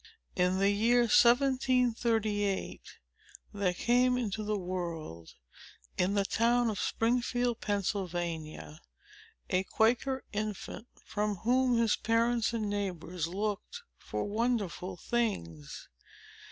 [0.35, 2.81] In the year 1738,
[3.53, 5.35] there came into the world,
[5.95, 8.81] in the town of Springfield, Pennsylvania,
[9.51, 15.87] a Quaker infant, from whom his parents and neighbors looked for wonderful things.